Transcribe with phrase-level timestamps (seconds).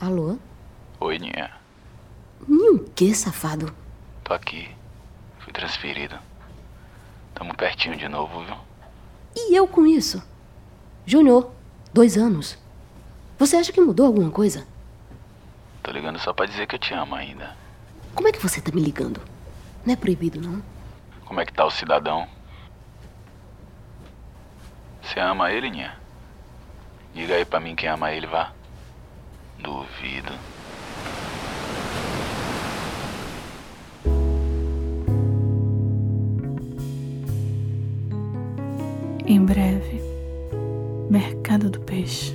[0.00, 0.38] Alô?
[1.00, 1.50] Oi, Ninha.
[2.46, 3.74] Ninho o quê, safado?
[4.22, 4.70] Tô aqui.
[5.40, 6.16] Fui transferido.
[7.34, 8.56] Tamo pertinho de novo, viu?
[9.34, 10.22] E eu com isso?
[11.04, 11.50] Júnior,
[11.92, 12.56] dois anos.
[13.38, 14.66] Você acha que mudou alguma coisa?
[15.82, 17.56] Tô ligando só pra dizer que eu te amo ainda.
[18.14, 19.20] Como é que você tá me ligando?
[19.84, 20.62] Não é proibido, não?
[21.24, 22.28] Como é que tá o cidadão?
[25.02, 25.96] Você ama ele, Ninha?
[27.14, 28.52] Diga aí pra mim quem ama ele, vá.
[29.62, 30.32] Duvido.
[39.26, 40.00] Em breve,
[41.10, 42.34] Mercado do Peixe.